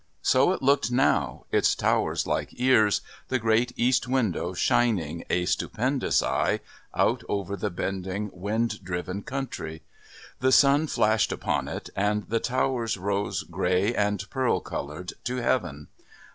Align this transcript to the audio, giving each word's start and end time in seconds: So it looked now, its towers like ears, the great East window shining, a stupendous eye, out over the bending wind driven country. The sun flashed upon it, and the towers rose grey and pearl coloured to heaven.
So 0.23 0.51
it 0.51 0.63
looked 0.63 0.91
now, 0.91 1.45
its 1.51 1.75
towers 1.75 2.25
like 2.25 2.49
ears, 2.59 3.01
the 3.27 3.37
great 3.37 3.71
East 3.75 4.07
window 4.07 4.53
shining, 4.55 5.23
a 5.29 5.45
stupendous 5.45 6.23
eye, 6.23 6.61
out 6.95 7.23
over 7.29 7.55
the 7.55 7.69
bending 7.69 8.31
wind 8.33 8.83
driven 8.83 9.21
country. 9.21 9.83
The 10.39 10.51
sun 10.51 10.87
flashed 10.87 11.31
upon 11.31 11.67
it, 11.67 11.91
and 11.95 12.27
the 12.27 12.39
towers 12.39 12.97
rose 12.97 13.43
grey 13.43 13.93
and 13.93 14.27
pearl 14.31 14.59
coloured 14.59 15.13
to 15.25 15.35
heaven. 15.35 15.87